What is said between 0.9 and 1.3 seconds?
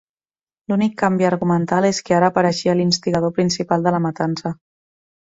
canvi